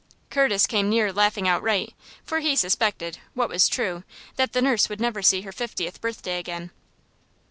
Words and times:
Curtis 0.31 0.65
came 0.65 0.89
near 0.89 1.13
laughing 1.13 1.47
outright, 1.47 1.93
for 2.23 2.39
he 2.39 2.55
suspected 2.55 3.19
what 3.35 3.49
was 3.49 3.67
true 3.69 4.03
that 4.35 4.51
the 4.51 4.59
nurse 4.59 4.89
would 4.89 4.99
never 4.99 5.21
see 5.21 5.41
her 5.41 5.51
fiftieth 5.51 6.01
birthday 6.01 6.39
again. 6.39 6.71